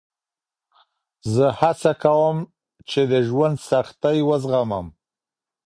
زه 1.33 1.45
هڅه 1.59 1.91
کوم 2.03 2.37
چې 2.89 3.01
د 3.11 3.13
ژوند 3.27 3.57
سختۍ 3.69 4.17
وزغمه. 4.29 4.81